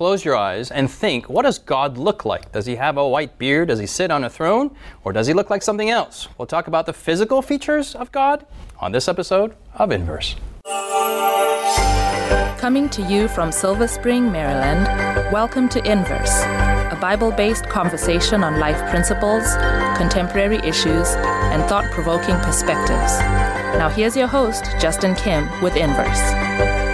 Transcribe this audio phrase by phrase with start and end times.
[0.00, 2.52] close your eyes and think what does God look like?
[2.52, 3.68] Does he have a white beard?
[3.68, 4.74] Does he sit on a throne?
[5.04, 6.26] Or does he look like something else?
[6.38, 8.46] We'll talk about the physical features of God
[8.78, 10.36] on this episode of Inverse.
[12.58, 14.86] Coming to you from Silver Spring, Maryland,
[15.30, 19.54] welcome to Inverse, a Bible based conversation on life principles,
[19.98, 21.08] contemporary issues,
[21.52, 23.18] and thought provoking perspectives.
[23.76, 26.89] Now, here's your host, Justin Kim, with Inverse.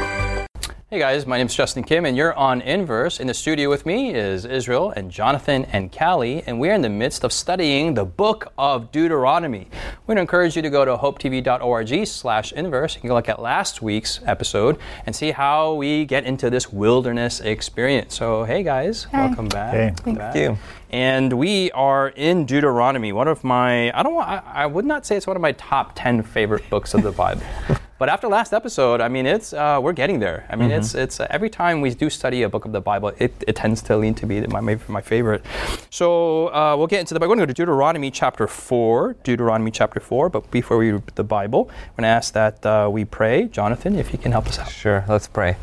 [0.89, 3.19] Hey guys, my name is Justin Kim, and you're on Inverse.
[3.19, 6.89] In the studio with me is Israel and Jonathan and Callie, and we're in the
[6.89, 9.67] midst of studying the book of Deuteronomy.
[9.73, 12.95] We're going to encourage you to go to hopetv.org slash inverse.
[12.95, 17.41] You can look at last week's episode and see how we get into this wilderness
[17.41, 18.15] experience.
[18.15, 19.27] So, hey guys, hey.
[19.27, 19.75] welcome back.
[19.75, 20.57] Hey, welcome thank you.
[20.91, 25.05] And we are in Deuteronomy, one of my, I don't want, I, I would not
[25.05, 27.43] say it's one of my top 10 favorite books of the Bible.
[27.99, 30.47] But after last episode, I mean, it's uh, we're getting there.
[30.51, 30.81] I mean, mm-hmm.
[30.81, 33.57] it's it's uh, every time we do study a book of the Bible, it, it
[33.57, 35.43] tends to lean to be my my favorite.
[35.91, 37.21] So uh, we'll get into the.
[37.21, 39.15] We're going to go to Deuteronomy chapter four.
[39.25, 40.29] Deuteronomy chapter four.
[40.29, 43.45] But before we read the Bible, I'm going to ask that uh, we pray.
[43.49, 44.71] Jonathan, if you can help us out.
[44.71, 45.05] Sure.
[45.09, 45.57] Let's pray.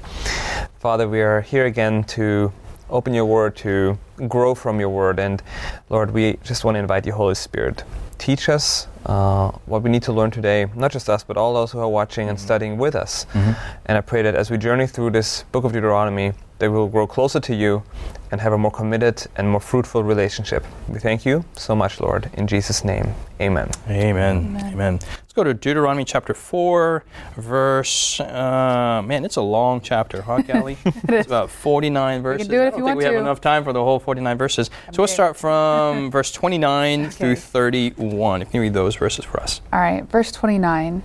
[0.80, 2.52] Father, we are here again to
[2.89, 5.20] open your word to grow from your word.
[5.20, 5.42] And
[5.89, 7.84] Lord, we just want to invite you, Holy Spirit.
[8.17, 11.72] Teach us uh, what we need to learn today, not just us, but all those
[11.72, 12.45] who are watching and mm-hmm.
[12.45, 13.25] studying with us.
[13.33, 13.52] Mm-hmm.
[13.86, 16.33] And I pray that as we journey through this book of Deuteronomy,
[16.64, 17.83] they will grow closer to you
[18.31, 20.66] and have a more committed and more fruitful relationship.
[20.88, 22.30] We thank you so much, Lord.
[22.36, 23.70] In Jesus' name, amen.
[23.89, 24.38] Amen.
[24.38, 24.73] Amen.
[24.73, 24.94] amen.
[24.94, 27.03] Let's go to Deuteronomy chapter 4,
[27.36, 28.22] verse.
[28.22, 30.78] Uh, man, it's a long chapter, huh, Callie?
[30.86, 32.47] it's about 49 verses.
[32.47, 33.11] You can do it if I don't you think want we to.
[33.11, 34.70] have enough time for the whole 49 verses.
[34.94, 37.09] so we'll start from verse 29 okay.
[37.11, 38.42] through 31.
[38.42, 39.59] If you can read those verses for us.
[39.73, 41.03] All right, verse 29.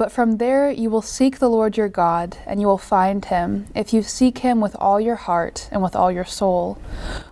[0.00, 3.66] But from there you will seek the Lord your God, and you will find him,
[3.74, 6.78] if you seek him with all your heart and with all your soul.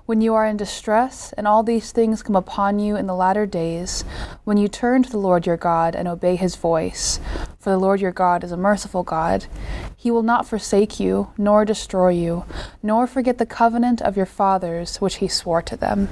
[0.05, 3.46] When you are in distress, and all these things come upon you in the latter
[3.46, 4.05] days,
[4.44, 7.20] when you turn to the Lord your God and obey his voice.
[7.58, 9.46] For the Lord your God is a merciful God.
[9.96, 12.45] He will not forsake you, nor destroy you,
[12.83, 16.11] nor forget the covenant of your fathers, which he swore to them.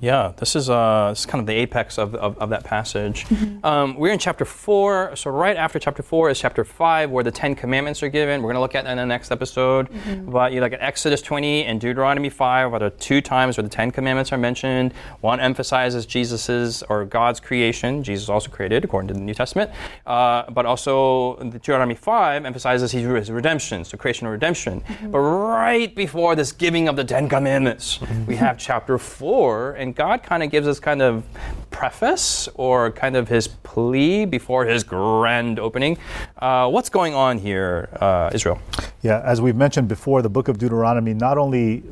[0.00, 3.26] Yeah, this is, uh, this is kind of the apex of, of, of that passage.
[3.26, 3.66] Mm-hmm.
[3.66, 7.30] Um, we're in chapter 4, so right after chapter 4 is chapter 5, where the
[7.30, 8.40] Ten Commandments are given.
[8.40, 9.90] We're going to look at that in the next episode.
[9.90, 10.30] Mm-hmm.
[10.30, 13.68] But you look at Exodus 20 and Deuteronomy 5, where the two times where the
[13.68, 14.94] Ten Commandments are mentioned.
[15.20, 18.02] One emphasizes Jesus's or God's creation.
[18.02, 19.70] Jesus also created, according to the New Testament.
[20.06, 24.80] Uh, but also, Deuteronomy 5 emphasizes his redemption, so creation and redemption.
[24.80, 25.10] Mm-hmm.
[25.10, 28.24] But right before this giving of the Ten Commandments, mm-hmm.
[28.24, 31.24] we have chapter 4, and God kind of gives us kind of
[31.70, 35.98] preface or kind of his plea before his grand opening.
[36.36, 38.60] Uh, what's going on here, uh, Israel?
[39.02, 41.82] Yeah, as we've mentioned before, the book of Deuteronomy not only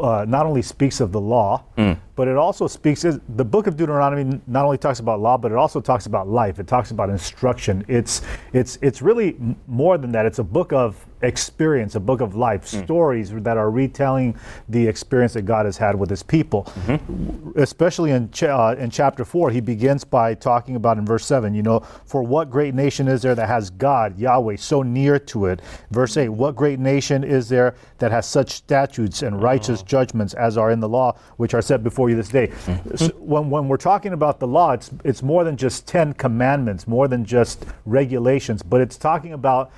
[0.00, 1.96] uh, not only speaks of the law, mm.
[2.18, 3.02] But it also speaks.
[3.02, 6.58] The book of Deuteronomy not only talks about law, but it also talks about life.
[6.58, 7.84] It talks about instruction.
[7.86, 9.36] It's it's it's really
[9.68, 10.26] more than that.
[10.26, 12.84] It's a book of experience, a book of life, mm.
[12.84, 14.36] stories that are retelling
[14.68, 16.64] the experience that God has had with His people.
[16.64, 17.58] Mm-hmm.
[17.60, 21.54] Especially in ch- uh, in chapter four, he begins by talking about in verse seven.
[21.54, 25.46] You know, for what great nation is there that has God Yahweh so near to
[25.46, 25.62] it?
[25.92, 29.84] Verse eight, what great nation is there that has such statutes and righteous oh.
[29.86, 32.48] judgments as are in the law, which are set before you this day?
[32.48, 32.96] Mm-hmm.
[32.96, 36.86] So when when we're talking about the law, it's it's more than just ten commandments,
[36.86, 39.70] more than just regulations, but it's talking about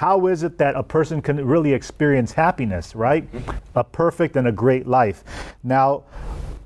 [0.00, 3.28] how is it that a person can really experience happiness, right?
[3.74, 5.24] A perfect and a great life.
[5.62, 6.04] Now,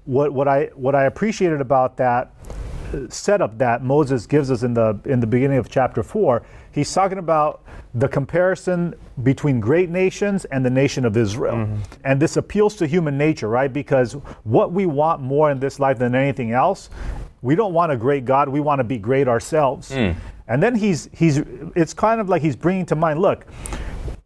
[0.04, 2.30] what, what I what I appreciated about that
[2.92, 6.92] uh, setup that Moses gives us in the in the beginning of chapter four, he's
[6.94, 7.63] talking about
[7.94, 11.54] the comparison between great nations and the nation of Israel.
[11.54, 11.76] Mm-hmm.
[12.04, 13.72] And this appeals to human nature, right?
[13.72, 16.90] Because what we want more in this life than anything else,
[17.42, 19.90] we don't want a great God, we want to be great ourselves.
[19.90, 20.16] Mm.
[20.48, 21.42] And then he's he's
[21.74, 23.46] it's kind of like he's bringing to mind, look,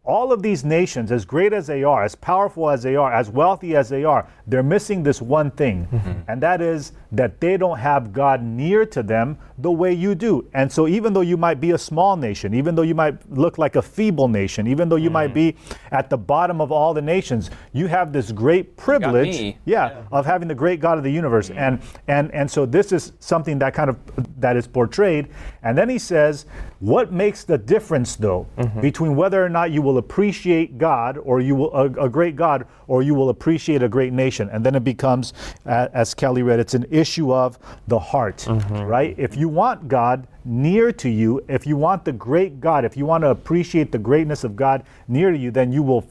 [0.09, 3.29] all of these nations, as great as they are, as powerful as they are, as
[3.29, 6.21] wealthy as they are, they're missing this one thing, mm-hmm.
[6.27, 10.47] and that is that they don't have God near to them the way you do.
[10.53, 13.59] And so, even though you might be a small nation, even though you might look
[13.59, 15.13] like a feeble nation, even though you mm-hmm.
[15.13, 15.55] might be
[15.91, 20.25] at the bottom of all the nations, you have this great privilege, yeah, yeah, of
[20.25, 21.49] having the great God of the universe.
[21.49, 21.59] Mm-hmm.
[21.59, 23.97] And and and so this is something that kind of
[24.41, 25.27] that is portrayed.
[25.61, 26.47] And then he says,
[26.79, 28.81] what makes the difference though mm-hmm.
[28.81, 32.65] between whether or not you will appreciate God or you will a, a great God
[32.87, 34.49] or you will appreciate a great nation?
[34.51, 35.33] And then it becomes,
[35.65, 38.81] uh, as Callie read, it's an issue of the heart, mm-hmm.
[38.81, 39.15] right?
[39.17, 43.05] If you want God near to you, if you want the great God, if you
[43.05, 46.05] want to appreciate the greatness of God near to you, then you will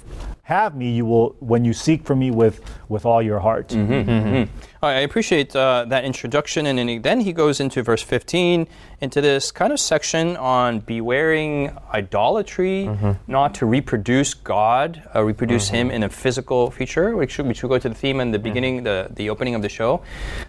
[0.49, 3.69] have me, you will when you seek for me with with all your heart.
[3.69, 4.85] Mm-hmm, mm-hmm.
[4.85, 8.67] I appreciate uh, that introduction, and then he, then he goes into verse 15,
[9.03, 13.13] into this kind of section on bewaring idolatry, mm-hmm.
[13.31, 17.69] not to reproduce God, uh, reproduce Him in a physical feature, which should, which should
[17.69, 20.01] go to the theme in the beginning, the, the opening of the show.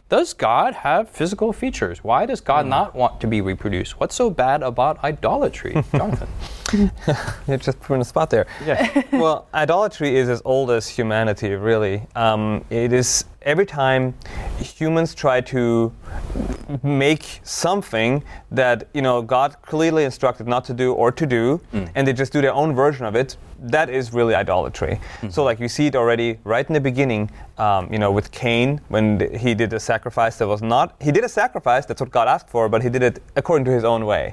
[0.10, 2.04] Does God have physical features?
[2.04, 4.00] Why does God not want to be reproduced?
[4.00, 6.28] What's so bad about idolatry, Jonathan?
[7.48, 8.46] You just put in a spot there.
[8.64, 9.04] Yeah.
[9.12, 12.04] well, idolatry is as old as humanity, really.
[12.16, 14.14] Um, it is every time
[14.60, 15.92] humans try to
[16.84, 21.60] make something that you know God clearly instructed not to do or to do,
[21.96, 23.36] and they just do their own version of it.
[23.62, 25.00] That is really idolatry.
[25.30, 28.80] So, like you see it already right in the beginning, um, you know, with Cain
[28.88, 30.96] when th- he did a sacrifice that was not.
[31.02, 31.86] He did a sacrifice.
[31.86, 34.32] That's what God asked for, but he did it according to his own way.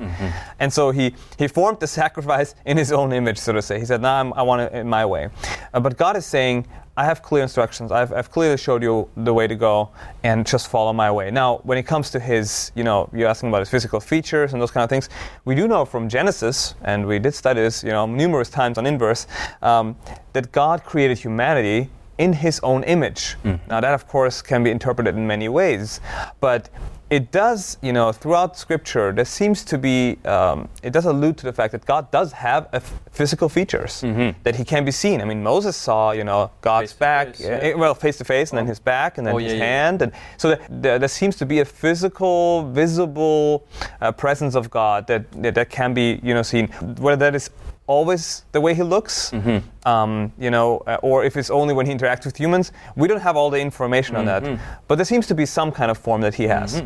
[0.60, 3.78] And so he he formed the sacrifice in his own image, so to say.
[3.78, 5.28] He said, "No, I'm, I want it in my way."
[5.74, 6.66] Uh, but God is saying,
[6.96, 7.92] I have clear instructions.
[7.92, 9.90] I've, I've clearly showed you the way to go,
[10.22, 11.30] and just follow my way.
[11.30, 14.62] Now, when it comes to his, you know, you're asking about his physical features and
[14.62, 15.10] those kind of things.
[15.44, 18.86] We do know from Genesis, and we did study this, you know, numerous times on
[18.86, 19.26] inverse,
[19.60, 19.94] um,
[20.32, 23.36] that God created humanity in His own image.
[23.68, 26.00] Now, that of course can be interpreted in many ways,
[26.40, 26.70] but
[27.08, 31.44] it does, you know, throughout Scripture, there seems to be, um, it does allude to
[31.44, 34.00] the fact that God does have a f- physical features
[34.42, 35.20] that He can be seen.
[35.20, 37.74] I mean, Moses saw, you know, God's Face back, face, yeah.
[37.74, 39.64] well, face to face, and then His back, and then Oh, His yeah, yeah.
[39.64, 43.66] hand, and so there, there, there seems to be a physical, visible
[44.00, 46.66] uh, presence of God that, that that can be, you know, seen.
[46.98, 47.50] Whether that is
[47.86, 49.88] always the way He looks, Mm-hmm.
[49.88, 53.20] um, you know, uh, or if it's only when He interacts with humans, we don't
[53.22, 54.44] have all the information on Mm-hmm.
[54.56, 54.60] that.
[54.88, 56.80] But there seems to be some kind of form that He has.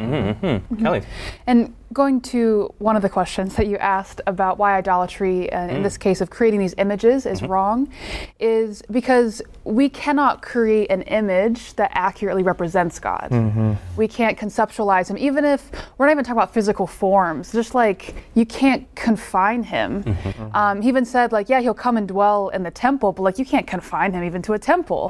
[0.83, 1.03] Callie.
[1.47, 5.79] And going to one of the questions that you asked about why idolatry, and in
[5.79, 5.83] mm.
[5.83, 7.53] this case of creating these images, is mm-hmm.
[7.53, 7.93] wrong,
[8.39, 13.29] is because we cannot create an image that accurately represents God.
[13.31, 13.73] Mm-hmm.
[13.97, 17.53] We can't conceptualize Him, even if we're not even talking about physical forms.
[17.53, 20.05] Just like you can't confine Him.
[20.05, 20.57] Mm-hmm.
[20.57, 23.39] Um, he even said, like, yeah, He'll come and dwell in the temple, but like
[23.39, 25.09] you can't confine Him even to a temple.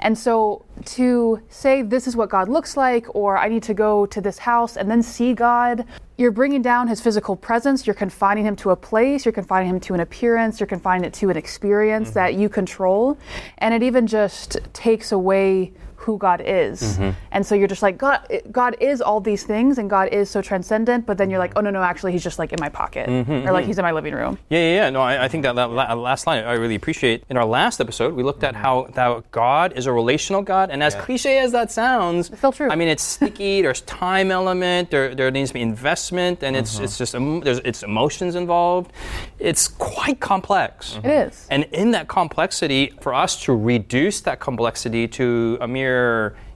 [0.00, 4.06] And so to say this is what God looks like, or I need to go
[4.06, 5.86] to this house and then see God,
[6.18, 9.80] you're bringing down his physical presence, you're confining him to a place, you're confining him
[9.80, 12.18] to an appearance, you're confining it to an experience mm-hmm.
[12.18, 13.18] that you control,
[13.58, 15.72] and it even just takes away
[16.02, 16.82] who God is.
[16.82, 17.10] Mm-hmm.
[17.30, 18.20] And so you're just like God
[18.50, 21.66] God is all these things and God is so transcendent, but then you're like, mm-hmm.
[21.66, 23.84] "Oh no, no, actually he's just like in my pocket." Mm-hmm, or like he's in
[23.84, 24.38] my living room.
[24.48, 24.90] Yeah, yeah, yeah.
[24.90, 27.24] No, I, I think that, that la- last line I really appreciate.
[27.28, 30.82] In our last episode, we looked at how, that God is a relational God, and
[30.82, 32.70] as cliche as that sounds, It's still true.
[32.70, 33.62] I mean, it's sticky.
[33.64, 34.90] there's time element.
[34.90, 38.92] There, there needs to be investment, and it's it's just emo- there's it's emotions involved.
[39.38, 40.98] It's quite complex.
[41.02, 41.46] It is.
[41.50, 45.91] And in that complexity, for us to reduce that complexity to a mere,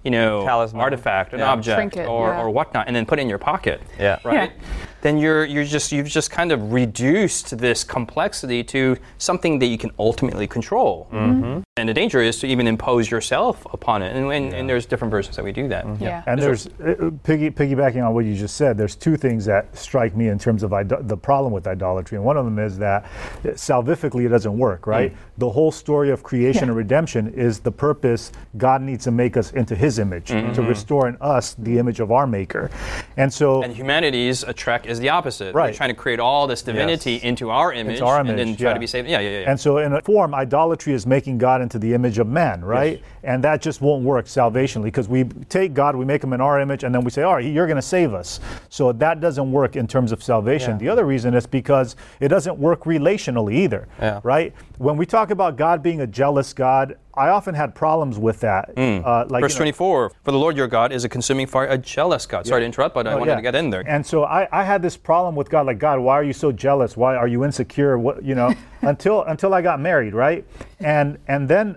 [0.04, 0.80] you know, Talisman.
[0.82, 1.50] artifact, an Yeah.
[1.52, 2.40] object, Trinket, or, yeah.
[2.40, 4.18] or whatnot, and then put it in your pocket, Yeah.
[4.24, 4.52] right?
[4.96, 5.02] Yeah.
[5.02, 9.78] Then you're you're just you've just kind of reduced this complexity to something that you
[9.78, 11.08] can ultimately control.
[11.12, 11.60] Mm-hmm.
[11.78, 14.16] And the danger is to even impose yourself upon it.
[14.16, 15.84] And, and, and there's different versions that we do that.
[16.00, 16.22] Yeah.
[16.26, 18.78] And there's uh, piggy, piggybacking on what you just said.
[18.78, 22.24] There's two things that strike me in terms of ido- the problem with idolatry, and
[22.24, 24.86] one of them is that uh, salvifically it doesn't work.
[24.86, 25.14] Right?
[25.36, 26.68] The whole story of creation Yeah.
[26.68, 31.08] and redemption is the purpose God needs to make us into His image to restore
[31.08, 32.70] in us the image of our Maker,
[33.18, 35.54] and so And humanity's a trek is the opposite.
[35.54, 35.70] Right.
[35.70, 37.22] We're trying to create all this divinity Yes.
[37.22, 38.74] into our image, our image and then image, try yeah.
[38.74, 39.08] to be saved.
[39.08, 39.40] Yeah, yeah, yeah.
[39.40, 39.50] yeah.
[39.50, 43.02] And so, in a form, idolatry is making God into the image of man, right?
[43.22, 46.60] And that just won't work salvationally because we take God, we make him in our
[46.60, 48.40] image, and then we say, all right, you're going to save us.
[48.68, 50.72] So that doesn't work in terms of salvation.
[50.72, 50.78] Yeah.
[50.78, 54.20] The other reason is because it doesn't work relationally either, Yeah.
[54.22, 54.52] right?
[54.78, 58.70] When we talk about God being a jealous God, I often had problems with that.
[58.76, 61.66] Uh, like, Verse you know- 24 For the Lord your God is a consuming fire,
[61.66, 62.46] a jealous God.
[62.46, 63.36] Sorry to interrupt, but I Oh, wanted yeah.
[63.36, 63.82] to get in there.
[63.86, 66.52] And so I, I had this problem with God, like God, why are you so
[66.52, 66.96] jealous?
[66.96, 67.96] Why are you insecure?
[67.98, 68.52] What you know?
[68.82, 70.44] until until I got married, right?
[70.80, 71.76] And and then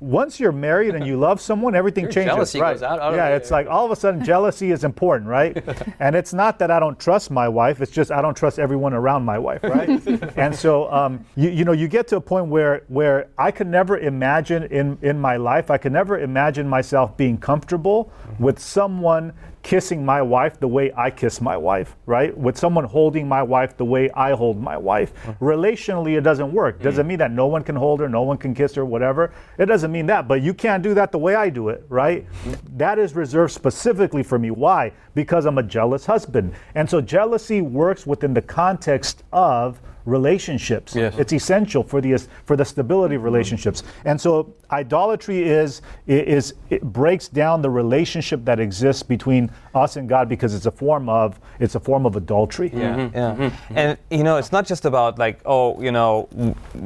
[0.00, 2.72] once you're married and you love someone, everything Your changes, jealousy right?
[2.74, 5.62] goes out- out yeah, it's like all of a sudden jealousy is important, right?
[6.00, 8.94] and it's not that I don't trust my wife; it's just I don't trust everyone
[8.94, 9.88] around my wife, right?
[10.36, 13.66] and so um, you you know you get to a point where where I could
[13.66, 19.32] never imagine in in my life, I could never imagine myself being comfortable with someone
[19.66, 22.38] kissing my wife the way I kiss my wife, right?
[22.38, 25.12] With someone holding my wife the way I hold my wife.
[25.24, 25.34] Uh-huh.
[25.40, 26.78] Relationally, it doesn't work.
[26.78, 26.82] Mm.
[26.84, 29.32] Doesn't mean that no one can hold her, no one can kiss her, whatever.
[29.58, 32.24] It doesn't mean that, but you can't do that the way I do it, right?
[32.24, 32.76] Mm-hmm.
[32.78, 34.52] That is reserved specifically for me.
[34.52, 34.92] Why?
[35.16, 36.54] Because I'm a jealous husband.
[36.76, 40.94] And so jealousy works within the context of relationships.
[40.94, 41.14] Yes.
[41.18, 43.26] It's essential for the for the stability of mm-hmm.
[43.26, 43.82] relationships.
[44.04, 50.08] And so idolatry is is it breaks down the relationship that exists between us and
[50.08, 52.70] God because it's a form of it's a form of adultery.
[52.72, 53.16] Yeah, mm-hmm.
[53.16, 53.30] yeah.
[53.30, 53.42] Mm-hmm.
[53.42, 53.78] Mm-hmm.
[53.78, 56.28] And you know, it's not just about like, oh, you know,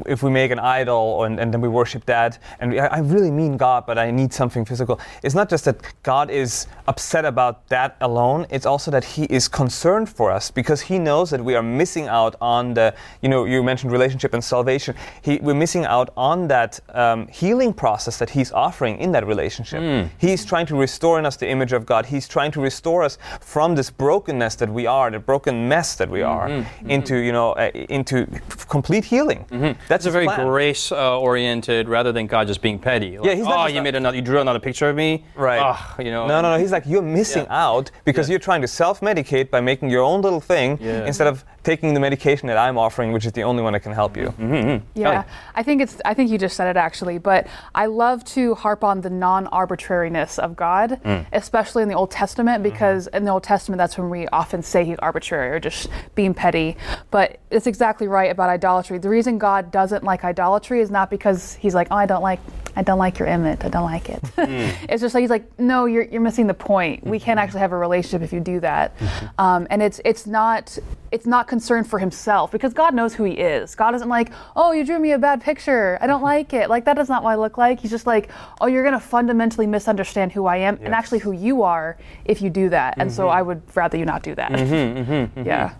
[0.05, 3.31] if we make an idol and, and then we worship that, and I, I really
[3.31, 4.99] mean God, but I need something physical.
[5.23, 8.45] It's not just that God is upset about that alone.
[8.49, 12.07] It's also that He is concerned for us because He knows that we are missing
[12.07, 14.95] out on the, you know, you mentioned relationship and salvation.
[15.21, 19.81] He, we're missing out on that um, healing process that He's offering in that relationship.
[19.81, 20.07] Hmm.
[20.17, 22.05] He's trying to restore in us the image of God.
[22.05, 26.09] He's trying to restore us from this brokenness that we are, the broken mess that
[26.09, 29.45] we are, into you know, uh, into f- complete healing.
[29.87, 33.17] That's That's a very grace uh, oriented rather than God just being petty.
[33.17, 35.23] Like, he's not oh, you a- made another, you drew another picture of me.
[35.35, 35.59] Right.
[35.61, 36.27] Ah, you know.
[36.27, 36.59] No, no, no.
[36.59, 37.67] He's like, you're missing Yeah.
[37.67, 38.33] out because Yeah.
[38.33, 41.05] you're trying to self medicate by making your own little thing Yeah.
[41.05, 43.91] instead of taking the medication that I'm offering, which is the only one that can
[43.91, 44.27] help you.
[44.27, 44.99] Mm-hmm, mm-hmm.
[44.99, 45.97] Yeah, I think it's.
[46.05, 50.39] I think you just said it actually, but I love to harp on the non-arbitrariness
[50.39, 51.25] of God, mm.
[51.33, 52.71] especially in the Old Testament, mm-hmm.
[52.71, 56.33] because in the Old Testament that's when we often say He's arbitrary or just being
[56.33, 56.77] petty.
[57.11, 58.97] But it's exactly right about idolatry.
[58.97, 62.39] The reason God doesn't like idolatry is not because He's like, oh, I don't like,
[62.75, 64.21] I don't like your image, I don't like it.
[64.41, 64.69] Hmm.
[64.89, 67.03] it's just like He's like, no, you're you're missing the point.
[67.03, 67.43] We can't mm-hmm.
[67.43, 68.97] actually have a relationship if you do that.
[68.97, 69.27] Mm-hmm.
[69.37, 70.79] Um, and it's it's not
[71.11, 73.75] it's not concerned for himself because God knows who he is.
[73.75, 75.97] God isn't like, oh, you drew me a bad picture.
[76.01, 76.25] I don't mm-hmm.
[76.25, 76.69] like it.
[76.69, 77.81] Like, that is not what I look like.
[77.81, 78.29] He's just like,
[78.61, 82.41] oh, you're going to fundamentally misunderstand who I am and actually who you are if
[82.41, 82.95] you do that.
[82.97, 84.51] And so I would rather you not do that.
[85.41, 85.73] Yeah.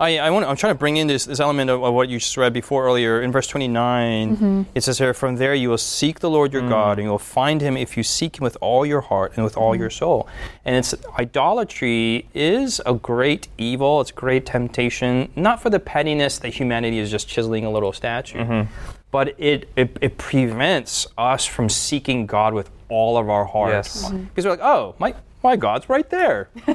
[0.00, 2.18] I, I want, I'm trying to bring in this, this element of, of what you
[2.18, 3.22] just read before earlier.
[3.22, 6.96] In verse 29, it says here, From there you will seek the Lord your God,
[6.96, 7.00] mm.
[7.00, 9.58] and you will find him if you seek him with all your heart and with
[9.58, 9.98] all your mm.
[9.98, 10.26] soul.
[10.64, 16.38] And it's idolatry is a great evil, it's a great temptation, not for the pettiness
[16.38, 18.72] that humanity is just chiseling a little statue, mm-hmm.
[19.10, 23.72] but it, it, it prevents us from seeking God with all of our heart.
[23.72, 24.10] Yes.
[24.10, 24.28] Mm.
[24.28, 25.14] Because we're like, oh, my,
[25.44, 26.48] my God's right there.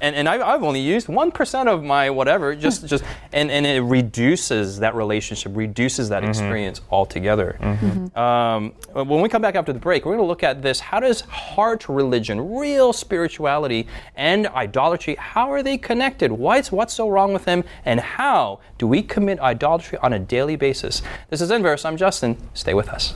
[0.00, 3.80] And, and I've, I've only used 1% of my whatever, just, just and, and it
[3.80, 6.30] reduces that relationship, reduces that mm-hmm.
[6.30, 7.58] experience altogether.
[7.60, 7.86] Mm-hmm.
[7.86, 8.18] Mm-hmm.
[8.18, 10.80] Um, when we come back after the break, we're going to look at this.
[10.80, 16.32] How does heart religion, real spirituality, and idolatry, how are they connected?
[16.32, 17.64] What's, what's so wrong with them?
[17.84, 21.02] And how do we commit idolatry on a daily basis?
[21.30, 21.84] This is Inverse.
[21.84, 22.36] I'm Justin.
[22.54, 23.14] Stay with us.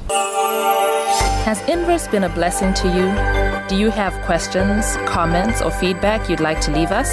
[1.45, 3.69] Has Inverse been a blessing to you?
[3.71, 7.11] Do you have questions, comments, or feedback you'd like to leave us?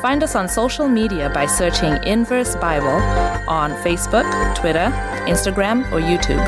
[0.00, 2.98] Find us on social media by searching Inverse Bible
[3.48, 4.90] on Facebook, Twitter,
[5.26, 6.44] Instagram, or YouTube.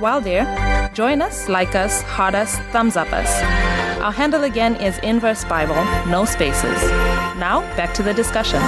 [0.00, 3.30] While there, join us, like us, heart us, thumbs up us.
[4.00, 6.82] Our handle again is Inverse Bible, no spaces.
[7.38, 8.60] Now, back to the discussion.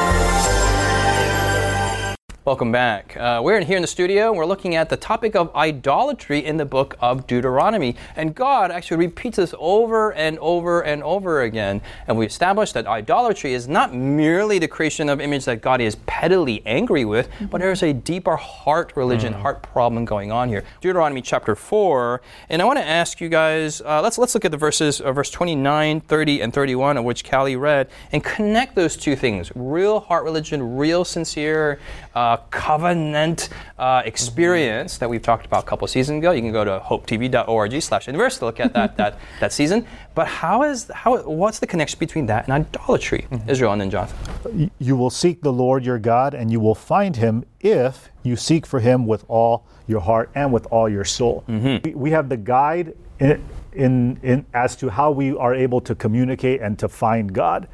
[2.51, 3.17] Welcome back.
[3.17, 6.45] Uh, we're in here in the studio and we're looking at the topic of idolatry
[6.45, 7.95] in the book of Deuteronomy.
[8.17, 11.81] And God actually repeats this over and over and over again.
[12.09, 15.95] And we established that idolatry is not merely the creation of image that God is
[16.07, 20.65] pettily angry with, but there's a deeper heart religion, heart problem going on here.
[20.81, 22.21] Deuteronomy chapter 4.
[22.49, 25.13] And I want to ask you guys, uh, let's, let's look at the verses, uh,
[25.13, 30.01] verse 29, 30, and 31, of which Callie read, and connect those two things real
[30.01, 31.79] heart religion, real sincere
[32.17, 36.31] uh, covenant uh, experience that we've talked about a couple seasons ago.
[36.33, 39.87] You can go to hopetv.org slash inverse to look at that, that, that season.
[40.15, 43.27] But how is, how, what's the connection between that and idolatry?
[43.47, 44.71] Israel and then Jonathan.
[44.79, 48.67] You will seek the Lord your God, and you will find him if you seek
[48.67, 51.45] for him with all your heart and with all your soul.
[51.85, 55.95] We, we have the guide in, in, in as to how we are able to
[55.95, 57.69] communicate and to find God.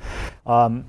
[0.46, 0.85] Um,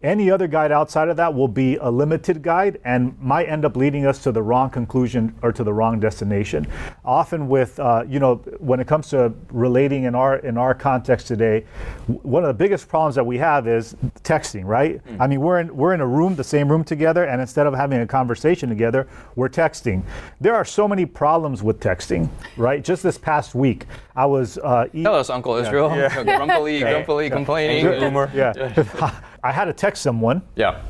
[0.00, 3.76] any other guide outside of that will be a limited guide and might end up
[3.76, 6.64] leading us to the wrong conclusion or to the wrong destination.
[7.04, 11.26] Often, with uh, you know, when it comes to relating in our in our context
[11.26, 11.64] today,
[12.06, 14.64] w- one of the biggest problems that we have is texting.
[14.64, 15.00] Right?
[15.18, 17.74] I mean, we're in we're in a room, the same room together, and instead of
[17.74, 20.04] having a conversation together, we're texting.
[20.40, 22.28] There are so many problems with texting.
[22.56, 22.84] Right?
[22.84, 25.88] Just this past week, I was uh, e- Tell us, Uncle Israel.
[25.88, 27.84] Grumpily, grumpily, complaining.
[28.32, 28.84] yeah.
[29.42, 30.80] I had to text someone Yeah.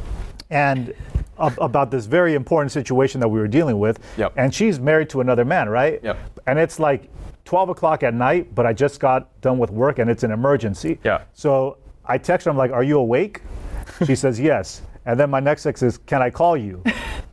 [0.50, 0.94] and
[1.38, 4.00] about this very important situation that we were dealing with.
[4.16, 4.32] Yep.
[4.36, 6.00] And she's married to another man, right?
[6.02, 6.18] Yep.
[6.46, 7.08] And it's like
[7.44, 10.98] 12 o'clock at night, but I just got done with work and it's an emergency.
[11.04, 11.22] Yeah.
[11.34, 13.42] So I text her, I'm like, Are you awake?
[14.04, 14.82] she says, Yes.
[15.06, 16.82] And then my next text is, Can I call you?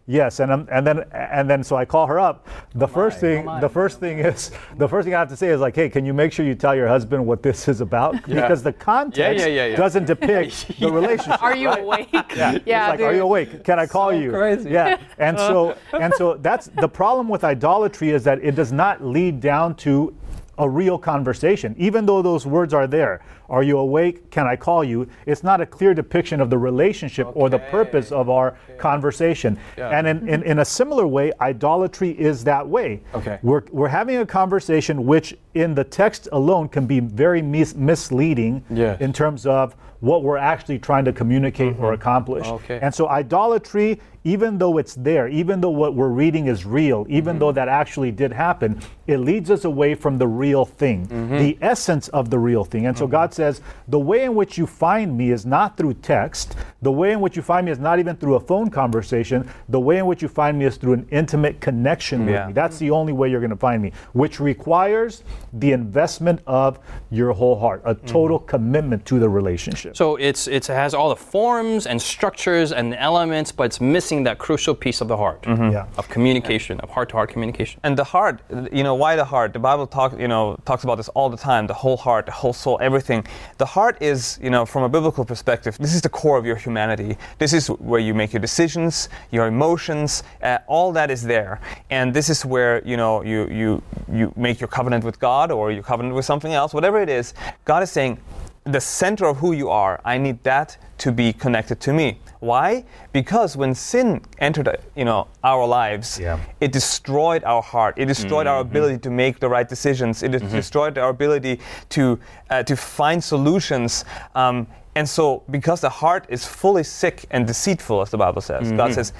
[0.07, 2.47] Yes, and um, and then and then so I call her up.
[2.75, 5.59] The first thing the first thing is the first thing I have to say is
[5.59, 8.15] like, hey, can you make sure you tell your husband what this is about?
[8.35, 9.75] Because the context yeah, yeah, yeah.
[9.75, 11.41] doesn't depict the relationship.
[11.41, 12.09] Are you awake?
[12.13, 13.63] Yeah, Yeah, It's like, are you awake?
[13.63, 14.29] Can I call you?
[14.29, 14.69] crazy.
[14.69, 19.03] Yeah, and so and so that's the problem with idolatry is that it does not
[19.03, 20.13] lead down to
[20.57, 23.21] a real conversation, even though those words are there.
[23.49, 24.31] Are you awake?
[24.31, 25.07] Can I call you?
[25.25, 29.59] It's not a clear depiction of the relationship or the purpose of our conversation.
[29.77, 33.01] And in, in, in a similar way, idolatry is that way.
[33.13, 33.39] Okay.
[33.43, 38.63] We're, we're having a conversation which, in the text alone, can be very mis- misleading
[38.69, 38.99] Yes.
[38.99, 41.93] in terms of what we're actually trying to communicate or mm-hmm.
[41.93, 42.47] accomplish.
[42.47, 42.79] Okay.
[42.81, 47.33] And so idolatry, even though it's there, even though what we're reading is real, even
[47.33, 47.39] mm-hmm.
[47.39, 51.37] though that actually did happen, it leads us away from the real thing, mm-hmm.
[51.37, 52.87] the essence of the real thing.
[52.87, 53.11] And so mm-hmm.
[53.11, 56.55] God says, the way in which you find me is not through text.
[56.81, 59.47] The way in which you find me is not even through a phone conversation.
[59.69, 62.47] The way in which you find me is through an intimate connection with Yeah.
[62.47, 62.53] me.
[62.53, 66.79] That's the only way you're going to find me, which requires the investment of
[67.11, 69.95] your whole heart, a total commitment to the relationship.
[69.95, 74.14] So it's, it's, it has all the forms and structures and elements, but it's missing
[74.23, 75.85] that crucial piece of the heart Yeah.
[75.97, 77.79] of communication, of heart to heart communication.
[77.83, 78.39] And the heart,
[78.71, 79.53] you know, why the heart?
[79.53, 81.67] The Bible talk, you know, talks about this all the time.
[81.67, 83.25] The whole heart, the whole soul, everything.
[83.57, 86.55] The heart is, you know, from a biblical perspective, this is the core of your
[86.55, 87.17] humanity.
[87.37, 91.59] This is where you make your decisions, your emotions, uh, all that is there.
[91.89, 93.81] And this is where, you know, you you
[94.11, 97.33] you make your covenant with God or your covenant with something else, whatever it is.
[97.65, 98.17] God is saying,
[98.63, 102.17] the center of who you are, I need that to be connected to me.
[102.45, 102.83] Why?
[103.11, 106.37] Because when sin entered, you know, our lives, Yeah.
[106.61, 107.95] it destroyed our heart.
[107.97, 110.23] It destroyed our ability to make the right decisions.
[110.23, 111.59] It destroyed our ability
[111.89, 114.05] to uh, to find solutions.
[114.35, 118.71] Um, and so, because the heart is fully sick and deceitful, as the Bible says,
[118.71, 119.11] God says,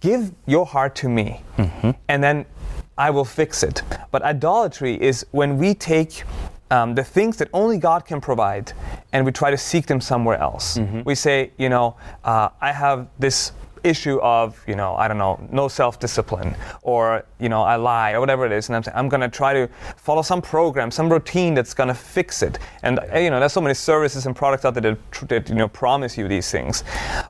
[0.00, 1.40] "Give your heart to me,
[2.08, 2.44] and then
[2.98, 6.22] I will fix it." But idolatry is when we take
[6.70, 8.72] um, the things that only God can provide,
[9.12, 10.78] and we try to seek them somewhere else.
[11.04, 13.52] We say, you know, uh, I have this
[13.84, 18.20] issue of, you know, I don't know, no self-discipline, or you know, I lie, or
[18.20, 21.08] whatever it is, and I'm saying I'm going to try to follow some program, some
[21.10, 22.58] routine that's going to fix it.
[22.82, 25.68] And you know, there's so many services and products out there that, that you know
[25.68, 26.82] promise you these things,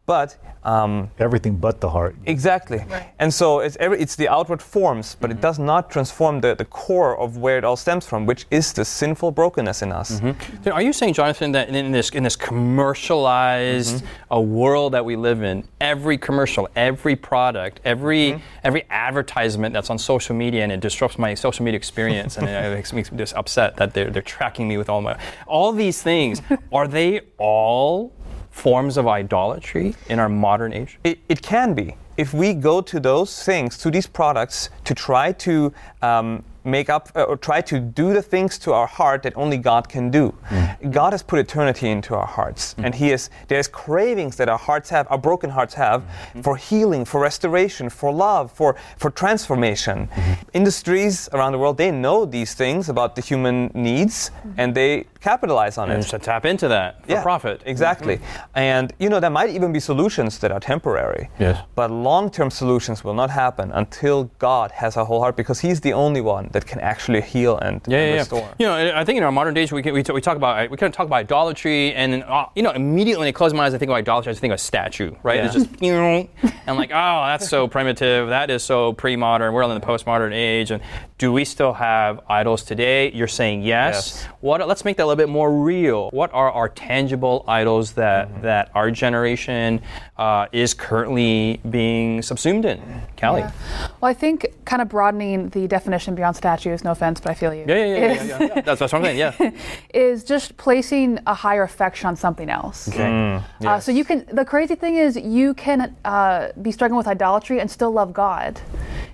[0.06, 2.16] but um, Everything but the heart.
[2.26, 2.84] Exactly.
[3.20, 6.64] And so it's every, it's the outward forms, but it does not transform the, the
[6.64, 10.20] core of where it all stems from, which is the sinful brokenness in us.
[10.64, 15.14] So Are you saying, Jonathan, that in this in this commercialized uh, world that we
[15.14, 20.80] live in, every commercial, every product, every every advertisement that's on social media, and it
[20.80, 24.66] disrupts my social media experience, and it makes me just upset that they're they're tracking
[24.66, 26.42] me with all my all these things.
[26.72, 28.12] are they all
[28.56, 30.98] forms of idolatry in our modern age?
[31.04, 31.96] It, it can be.
[32.16, 37.10] If we go to those things, to these products, to try to um, make up
[37.14, 40.34] uh, or try to do the things to our heart that only God can do.
[40.48, 40.92] Mm.
[40.92, 42.84] God has put eternity into our hearts, mm.
[42.84, 46.40] and He is there's cravings that our hearts have, our broken hearts have, mm-hmm.
[46.40, 50.08] for healing, for restoration, for love, for for transformation.
[50.08, 50.32] Mm-hmm.
[50.54, 54.60] Industries around the world they know these things about the human needs, mm-hmm.
[54.60, 56.08] and they capitalize on And it.
[56.12, 57.56] to tap into that for profit.
[57.66, 58.16] Exactly.
[58.54, 61.24] And you know, there might even be solutions that are temporary.
[61.38, 61.56] Yes.
[61.74, 65.92] But long-term solutions will not happen until God has our whole heart because he's the
[66.04, 68.40] only one that can actually heal and, Yeah, and yeah, restore.
[68.40, 68.54] yeah.
[68.60, 70.70] You know, I think in our modern days we can, we, t- we talk about
[70.70, 73.52] we kind of talk about idolatry, and then, uh, you know, immediately when I close
[73.54, 74.30] my eyes, I think of idolatry.
[74.30, 75.40] I just think of a statue, right?
[75.44, 76.28] It's just you know,
[76.66, 78.28] and like, oh, that's so primitive.
[78.28, 79.52] That is so pre-modern.
[79.52, 80.80] We're in the postmodern age, and
[81.18, 83.10] do we still have idols today?
[83.12, 83.94] You're saying yes.
[83.96, 84.28] Yes.
[84.40, 84.66] What?
[84.68, 86.10] Let's make that little bit more real.
[86.10, 88.42] What are our tangible idols that Mm-hmm.
[88.42, 89.80] that our generation
[90.16, 92.80] uh, is currently being subsumed in?
[93.20, 93.40] Callie.
[93.40, 93.52] Yeah.
[94.00, 97.52] Well, I think kind of broadening the definition beyond statues, no offense, but I feel
[97.54, 97.64] you.
[97.68, 98.60] Yeah, yeah, yeah, yeah, is- yeah, yeah.
[98.66, 99.18] That's, that's what I'm saying.
[99.18, 99.50] Yeah.
[99.94, 102.88] is just placing a higher affection on something else.
[102.98, 104.24] Uh, so you can.
[104.32, 108.60] The crazy thing is, you can uh, be struggling with idolatry and still love God.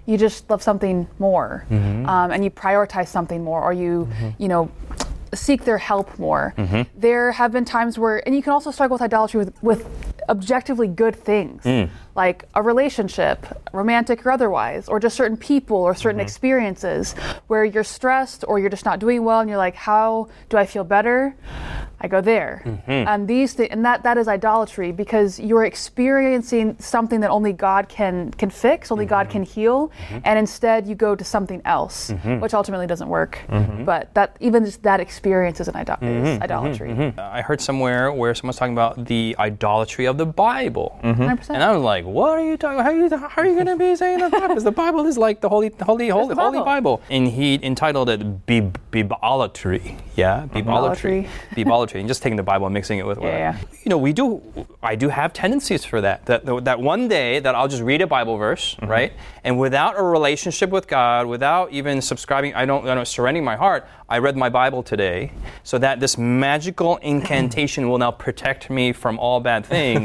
[0.06, 4.68] You just love something more, um, and you prioritize something more, or you, you know,
[5.34, 6.54] seek their help more.
[6.56, 6.82] Mm-hmm.
[6.98, 10.88] There have been times where, and you can also struggle with idolatry with, with objectively
[10.88, 11.84] good things, hmm.
[12.14, 16.26] like a relationship, romantic or otherwise, or just certain people or certain mm-hmm.
[16.26, 17.14] experiences
[17.46, 20.66] where you're stressed or you're just not doing well, and you're like, how do I
[20.66, 21.34] feel better?
[22.04, 22.90] I go there, mm-hmm.
[22.90, 27.88] and these thi- and that that is idolatry because you're experiencing something that only God
[27.88, 29.32] can can fix, only God mm-hmm.
[29.32, 29.92] can heal,
[30.24, 33.38] and instead you go to something else, which ultimately doesn't work.
[33.48, 37.14] But that even just that experience is an ido- is idolatry.
[37.18, 41.00] I heard somewhere where someone's talking about the idolatry of the the Bible.
[41.02, 41.22] Mm-hmm.
[41.22, 41.50] 100%.
[41.50, 42.78] And I was like, "What are you talking?
[42.78, 44.30] How are you, how are you going to be saying that?
[44.30, 46.98] Because the Bible is like the holy, holy, holy, the holy Bible.
[46.98, 52.66] Bible." And he entitled it "Bib- "Bibolatry." Yeah, bibolatry, bibolatry, and just taking the Bible
[52.66, 53.38] and mixing it with whatever.
[53.38, 53.58] Yeah.
[53.82, 54.42] You know, we do.
[54.82, 56.26] I do have tendencies for that.
[56.26, 58.90] That that one day that I'll just read a Bible verse, mm-hmm.
[58.90, 63.44] right, and without a relationship with God, without even subscribing, I don't, I don't surrendering
[63.44, 63.86] my heart.
[64.08, 65.32] I read my Bible today,
[65.64, 70.01] so that this magical incantation will now protect me from all bad things.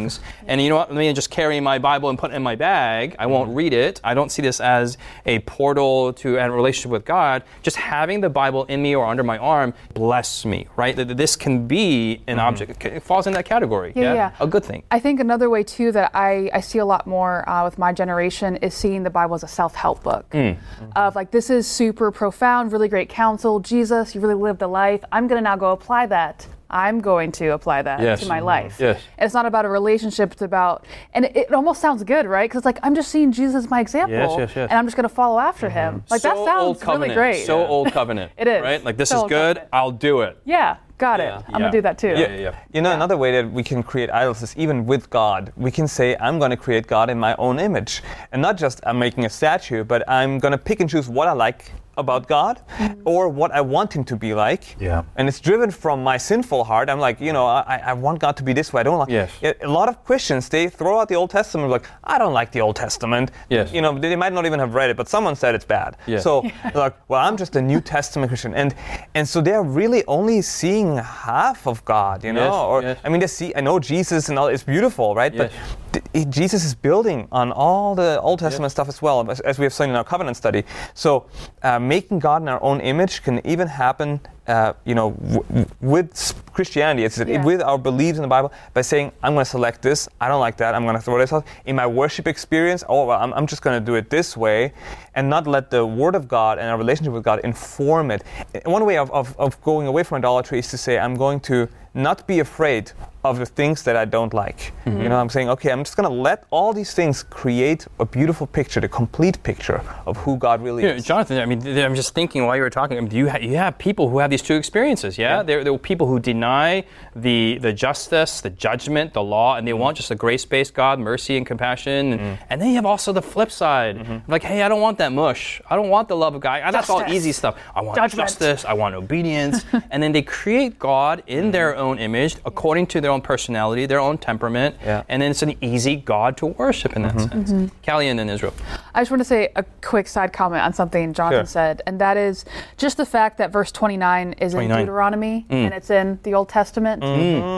[0.48, 0.90] And you know what?
[0.90, 3.16] Let me just carry my Bible and put it in my bag.
[3.20, 4.00] I won't read it.
[4.04, 7.44] I don't see this as a portal to a relationship with God.
[7.64, 10.96] Just having the Bible in me or under my arm bless me, right?
[10.96, 12.86] That This can be an object.
[12.86, 13.94] It falls in that category.
[13.96, 14.36] Yeah, yeah.
[14.40, 14.84] A good thing.
[14.92, 17.92] I think another way too that I, I see a lot more uh, with my
[17.94, 20.30] generation is seeing the Bible as a self help book.
[20.32, 20.58] Mm.
[20.96, 23.60] Of like, this is super profound, really great counsel.
[23.60, 25.04] Jesus, you really lived a life.
[25.12, 26.48] I'm going to now go apply that.
[26.70, 28.22] I'm going to apply that Yes.
[28.22, 28.46] to my mm-hmm.
[28.46, 28.78] life.
[28.80, 29.02] Yes.
[29.18, 32.50] And it's not about a relationship, it's about, and it, it almost sounds good, right?
[32.50, 34.18] Because it's like, I'm just seeing Jesus as my example.
[34.18, 34.70] Yes, yes, yes.
[34.70, 35.96] And I'm just going to follow after him.
[35.96, 36.08] Mm-hmm.
[36.14, 37.16] Like, that sounds old covenant.
[37.16, 37.46] really great.
[37.46, 38.32] So old covenant.
[38.38, 38.62] It is.
[38.62, 38.84] Right?
[38.84, 39.58] Like, this So is good.
[39.58, 39.70] covenant.
[39.74, 40.38] I'll do it.
[40.46, 41.32] yeah, got it.
[41.32, 42.10] I'm going to do that too.
[42.10, 42.56] Yeah, yeah, yeah.
[42.74, 45.54] You know, another way that we can create idols is even with God.
[45.56, 48.02] We can say, I'm going to create God in my own image.
[48.32, 51.28] And not just I'm making a statue, but I'm going to pick and choose what
[51.28, 52.62] I like about God
[53.06, 54.76] or what I want Him to be like.
[54.80, 55.04] Yeah.
[55.16, 56.90] And it's driven from my sinful heart.
[56.90, 58.82] I'm like, you know, I, I want God to be this way.
[58.82, 59.10] I don't like.
[59.10, 59.32] Yes.
[59.44, 62.52] A a lot of Christians, they throw out the Old Testament, like, I don't like
[62.52, 63.32] the Old Testament.
[63.50, 63.74] Yes.
[63.74, 65.98] You know, they might not even have read it, but someone said it's bad.
[66.06, 66.24] Yes.
[66.24, 68.54] So, they're like, well, I'm just a New Testament Christian.
[68.54, 68.74] And,
[69.16, 72.46] and so they're really only seeing half of God, you know?
[72.46, 73.00] Yes, or yes.
[73.04, 75.34] I mean, they see, I know Jesus and all, it's beautiful, right?
[75.34, 75.42] Yes.
[75.42, 75.87] But th-
[76.30, 79.74] Jesus is building on all the Old Testament stuff as well, as, as we have
[79.74, 80.64] seen in our covenant study.
[80.94, 81.26] So,
[81.64, 86.34] uh, making God in our own image can even happen, uh, you know, w- with
[86.54, 87.04] Christianity.
[87.06, 87.44] It's Yeah.
[87.44, 90.08] with our beliefs in the Bible by saying, I'm going to select this.
[90.22, 90.74] I don't like that.
[90.76, 91.46] I'm going to throw this out.
[91.66, 94.72] In my worship experience, oh, well, I'm, I'm just going to do it this way
[95.16, 98.24] and not let the Word of God and our relationship with God inform it.
[98.54, 101.40] And One way of, of, of going away from idolatry is to say, I'm going
[101.42, 102.92] to not be afraid
[103.24, 104.72] of the things that I don't like.
[104.86, 105.02] Mm-hmm.
[105.02, 108.06] You know, I'm saying, okay, I'm just going to let all these things create a
[108.06, 111.04] beautiful picture, the complete picture of who God really Yeah, is.
[111.06, 112.98] Jonathan, I mean, I'm just thinking while you were talking.
[112.98, 115.44] I mean, you, ha- you have people who have these two experiences, yeah?
[115.44, 116.84] There, there are people who deny
[117.16, 119.78] the the justice, the judgment, the law, and they Mm.
[119.80, 122.14] want just a grace-based God, mercy and compassion.
[122.14, 124.32] And, and then you have also the flip side, Mm-hmm.
[124.32, 125.62] like, hey, I don't want that mush.
[125.70, 126.62] I don't want the love of God.
[126.64, 127.56] Ah, That's all easy stuff.
[127.76, 128.30] I want Judgment.
[128.30, 128.66] justice.
[128.66, 129.66] I want obedience.
[129.92, 131.82] and then they create God in their Mm-hmm.
[131.82, 134.76] own image, according to their own personality, their own temperament.
[134.84, 135.04] Yeah.
[135.10, 137.52] And then it's an easy God to worship in that sense.
[137.86, 138.54] Callian in Israel.
[138.96, 141.46] I just want to say a quick side comment on something Jonathan Sure.
[141.46, 142.46] said, and that is
[142.78, 144.80] just the fact that verse 29 is 29.
[144.80, 147.02] in Deuteronomy and it's in the Old Testament.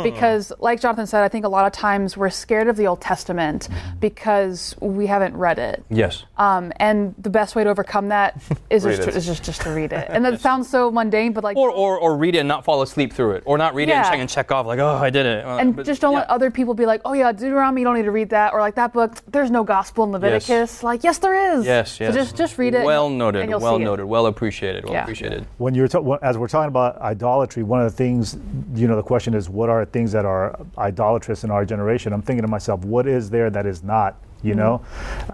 [0.03, 3.01] Because, like Jonathan said, I think a lot of times we're scared of the Old
[3.01, 5.83] Testament because we haven't read it.
[5.89, 6.23] Yes.
[6.37, 9.71] Um, and the best way to overcome that is, just, to, is just, just to
[9.71, 10.07] read it.
[10.09, 12.81] And that sounds so mundane, but like, or, or, or read it and not fall
[12.81, 15.09] asleep through it, or not read it and check and check off like, oh, I
[15.09, 15.45] did it.
[15.45, 16.19] Uh, and but- just don't yeah.
[16.19, 18.59] let other people be like, oh yeah, Deuteronomy, you don't need to read that, or
[18.59, 20.83] like that book, there's no gospel in Leviticus.
[20.83, 21.65] Like, yes, there is.
[21.65, 22.13] Yes, yes.
[22.13, 22.85] So just just read it.
[22.85, 23.49] Well and noted.
[23.49, 23.85] you'll Well see it.
[23.85, 24.05] noted.
[24.05, 24.85] Well appreciated.
[24.85, 25.03] Well Yeah.
[25.03, 25.45] appreciated.
[25.57, 28.37] when you're ta- as we're talking about idolatry, one of the things,
[28.75, 32.11] you know, the question is, what are things that are idolatrous in our generation?
[32.11, 34.21] I'm thinking to myself, what is there that is not?
[34.41, 34.81] You know,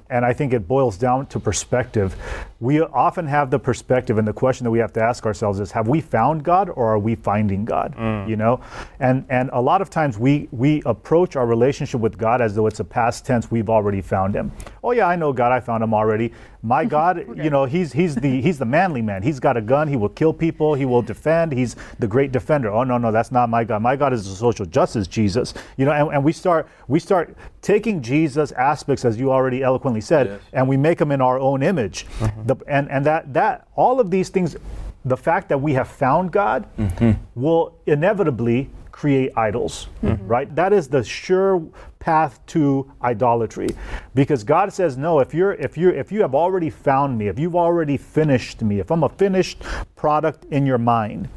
[0.10, 2.15] and I think it boils down to perspective.
[2.60, 5.72] We often have the perspective, and the question that we have to ask ourselves is:
[5.72, 7.96] Have we found God, or are we finding God?
[7.96, 8.28] Mm.
[8.30, 8.62] You know,
[9.00, 12.68] and and a lot of times we we approach our relationship with God as though
[12.68, 13.52] it's a past tense.
[13.52, 14.52] We've already found Him.
[14.84, 15.52] Oh yeah, I know God.
[15.52, 16.32] I found Him already.
[16.63, 19.22] My God, you know, he's he's the he's the manly man.
[19.22, 19.88] He's got a gun.
[19.88, 20.74] He will kill people.
[20.74, 21.52] He will defend.
[21.52, 22.72] He's the great defender.
[22.72, 23.82] Oh no, no, that's not my God.
[23.82, 25.54] My God is the social justice Jesus.
[25.78, 30.01] You know, and, and we start we start taking Jesus aspects, as you already eloquently
[30.01, 30.39] said, Yes.
[30.53, 32.05] and we make them in our own image.
[32.19, 32.45] Mm-hmm.
[32.47, 34.55] The, and and that that all of these things,
[35.03, 37.12] the fact that we have found God, mm-hmm.
[37.34, 40.25] will inevitably create idols, mm-hmm.
[40.25, 40.55] right?
[40.55, 41.62] That is the sure
[41.99, 43.67] path to idolatry,
[44.13, 45.19] because God says, no.
[45.19, 48.62] If you're if you are if you have already found me, if you've already finished
[48.62, 49.62] me, if I'm a finished
[49.95, 51.27] product in your mind.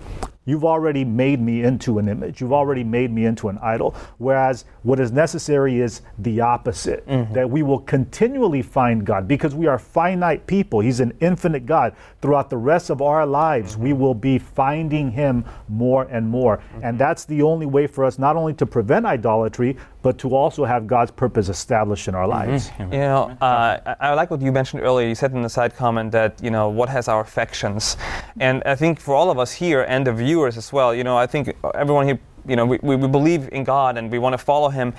[0.49, 2.41] You've already made me into an image.
[2.41, 3.95] You've already made me into an idol.
[4.17, 7.35] Whereas what is necessary is the opposite mm-hmm.
[7.35, 10.81] that we will continually find God because we are finite people.
[10.81, 11.95] He's an infinite God.
[12.23, 14.01] Throughout the rest of our lives, we mm-hmm.
[14.01, 16.63] will be finding Him more and more.
[16.77, 16.97] And mm-hmm.
[16.97, 20.87] that's the only way for us not only to prevent idolatry, but to also have
[20.87, 22.71] God's purpose established in our lives.
[22.79, 25.09] You know, uh, I, I like what you mentioned earlier.
[25.09, 27.97] You said in the side comment that you know what has our affections,
[28.41, 31.17] and I think for all of us here and the viewers as well, you know,
[31.17, 34.39] I think everyone here you know, we, we believe in God and we want to
[34.39, 34.95] follow Him,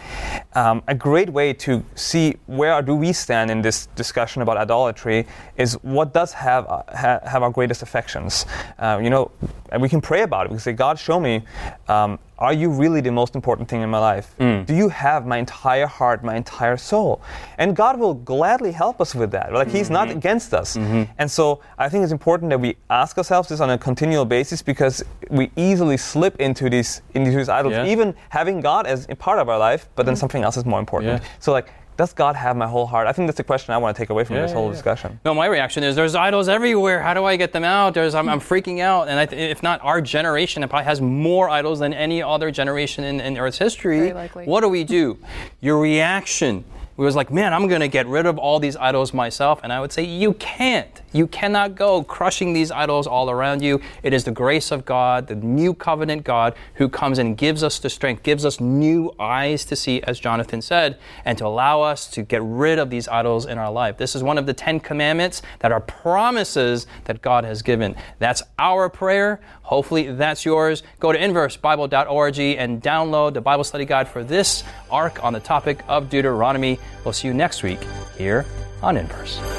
[0.54, 5.26] um, a great way to see where do we stand in this discussion about idolatry
[5.58, 8.46] is what does have uh, ha, have our greatest affections.
[8.78, 9.32] Uh, you know,
[9.72, 10.50] and we can pray about it.
[10.50, 11.44] We can say, God, show me.
[11.88, 14.34] Um, are you really the most important thing in my life?
[14.40, 14.66] Mm.
[14.66, 17.22] Do you have my entire heart, my entire soul?
[17.58, 19.54] And God will gladly help us with that.
[19.54, 19.78] Like mm-hmm.
[19.78, 20.18] He's not mm-hmm.
[20.18, 20.78] against us.
[20.78, 21.12] Mm-hmm.
[21.18, 24.62] And so I think it's important that we ask ourselves this on a continual basis
[24.62, 27.86] because we easily slip into these into these idols, yeah.
[27.86, 30.20] even having God as a part of our life, but then mm-hmm.
[30.20, 31.22] something else is more important.
[31.22, 31.30] Yeah.
[31.40, 31.68] So like
[32.00, 33.08] does God have my whole heart?
[33.08, 34.72] I think that's the question I want to take away from yeah, this whole yeah,
[34.72, 35.20] discussion.
[35.26, 37.02] No, my reaction is there's idols everywhere.
[37.02, 37.94] How do I get them out?
[37.94, 39.10] There's, I'm, I'm freaking out.
[39.10, 43.20] And th- if not, our generation probably has more idols than any other generation in,
[43.20, 44.12] in Earth's history.
[44.12, 45.18] What do we do?
[45.60, 46.64] Your reaction
[47.06, 49.62] was like, man, I'm going to get rid of all these idols myself.
[49.64, 51.02] And I would say, you can't.
[51.14, 53.82] You cannot go crushing these idols all around you.
[54.04, 57.80] It is the grace of God, the new covenant God, who comes and gives us
[57.80, 62.08] the strength, gives us new eyes to see, as Jonathan said, and to allow us
[62.12, 63.98] to get rid of these idols in our life.
[63.98, 67.96] This is one of the Ten Commandments that are promises that God has given.
[68.20, 69.40] That's our prayer.
[69.64, 70.84] Hopefully, that's yours.
[71.00, 75.84] Go to inversebible.org and download the Bible study guide for this arc on the topic
[75.88, 76.80] of Deuteronomy.
[77.04, 77.80] We'll see you next week
[78.18, 78.46] here
[78.82, 79.59] on Inverse.